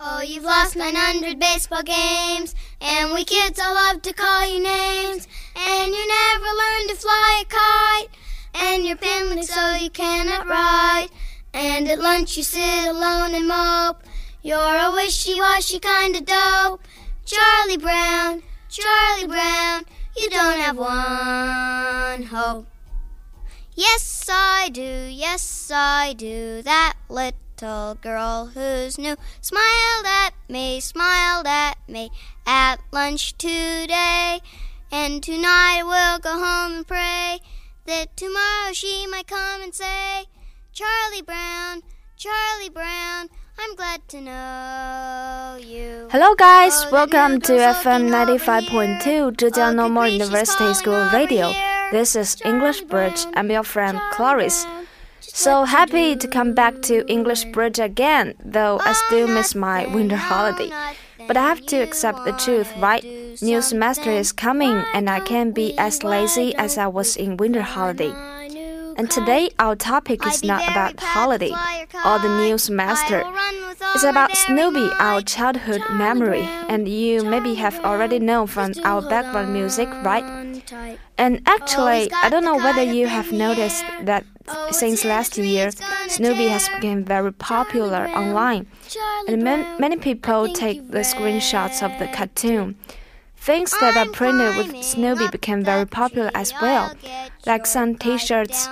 [0.00, 5.26] Oh, you've lost 900 baseball games, and we kids all love to call you names.
[5.56, 8.08] And you never learned to fly a kite,
[8.54, 11.08] and you're pin so you cannot write,
[11.52, 14.04] And at lunch you sit alone and mope.
[14.40, 16.80] You're a wishy-washy kind of dope.
[17.24, 19.82] Charlie Brown, Charlie Brown,
[20.16, 22.68] you don't have one hope.
[23.74, 31.46] Yes, I do, yes, I do, that little girl who's new smiled at me, smiled
[31.46, 32.10] at me
[32.46, 34.40] at lunch today.
[34.92, 37.40] And tonight we'll go home and pray
[37.86, 40.26] that tomorrow she might come and say,
[40.72, 41.82] Charlie Brown,
[42.16, 43.28] Charlie Brown,
[43.58, 46.08] I'm glad to know you.
[46.12, 46.86] Hello, guys.
[46.92, 51.52] Welcome to FM 95.2 Zhejiang Normal University School Radio.
[51.90, 53.26] This is English Bridge.
[53.34, 54.64] I'm your friend Clarice.
[55.20, 60.16] So happy to come back to English Bridge again, though I still miss my winter
[60.16, 60.70] holiday.
[61.26, 63.04] But I have to accept the truth, right?
[63.42, 67.62] New semester is coming, and I can't be as lazy as I was in winter
[67.62, 68.12] holiday.
[68.96, 71.52] And today our topic is not about holiday
[72.04, 73.22] or the new semester.
[73.94, 79.52] It's about Snoopy, our childhood memory, and you maybe have already known from our background
[79.52, 80.24] music, right?
[81.16, 84.24] And actually, I don't know whether you have noticed that
[84.70, 85.70] since last year,
[86.08, 88.66] Snoopy has become very popular online,
[89.26, 92.76] and many people take the screenshots of the cartoon.
[93.36, 96.94] Things that are printed with Snoopy became very popular as well,
[97.46, 98.68] like some t-shirts,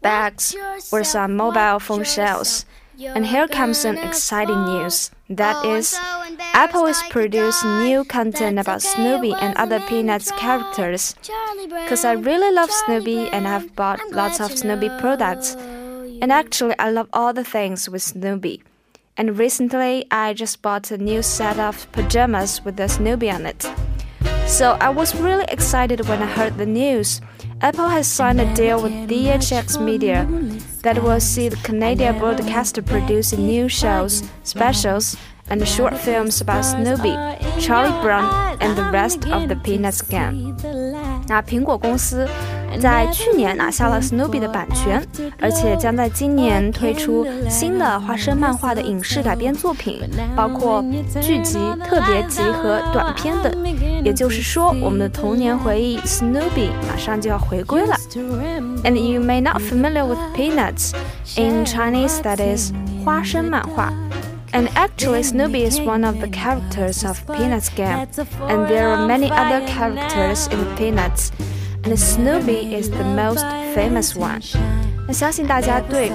[0.00, 0.56] bags,
[0.92, 2.64] or some mobile phone shells.
[3.00, 5.10] And here comes some exciting news.
[5.30, 5.98] That is,
[6.52, 11.14] Apple is producing new content about Snoopy and other Peanuts characters.
[11.68, 15.54] Because I really love Snoopy and I've bought lots of Snoopy products.
[16.20, 18.62] And actually, I love all the things with Snoopy.
[19.16, 23.66] And recently, I just bought a new set of pajamas with the Snoopy on it.
[24.46, 27.20] So I was really excited when I heard the news.
[27.62, 30.26] Apple has signed a deal with DHX Media
[30.83, 35.17] that will see the Canadian broadcaster producing new shows, specials,
[35.49, 37.15] and short films about Snoopy,
[37.59, 40.55] Charlie Brown, and the rest of the Peanuts gang.
[41.27, 42.27] 那苹果公司
[42.78, 45.02] 在去年拿下了 Snoopy 的版权，
[45.40, 50.00] 而且将在今年推出新的花生漫画的影视改编作品，
[50.36, 50.84] 包括
[51.20, 53.52] 剧集、特别集和短片等。
[54.04, 57.96] 也就是说，我们的童年回忆 Snoopy 马上就要回归了。
[58.84, 60.92] And you may not familiar with peanuts
[61.36, 62.72] in Chinese, that is
[63.04, 63.92] 花生漫画。
[64.52, 68.08] And actually, Snoopy is one of the characters of Peanuts gang,
[68.48, 71.30] and there are many other characters in Peanuts.
[71.84, 74.40] And Snoopy is the most famous one。
[75.06, 76.10] 那相信大家对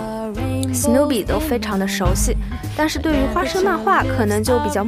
[0.74, 2.36] Snoopy 都非常的熟悉，
[2.76, 4.84] 但是对于花生漫画可能就比较